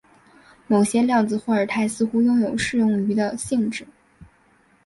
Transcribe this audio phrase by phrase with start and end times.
[0.65, 3.85] 某些量子霍尔态似乎拥有适用于的性质。